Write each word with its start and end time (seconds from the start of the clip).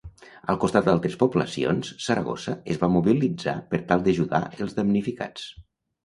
Al 0.51 0.57
costat 0.61 0.85
d'altres 0.85 1.17
poblacions, 1.23 1.91
Saragossa 2.05 2.53
es 2.75 2.79
va 2.83 2.89
mobilitzar 2.93 3.53
per 3.73 3.81
tal 3.91 4.01
d'ajudar 4.07 4.41
els 4.67 4.73
damnificats. 4.79 5.45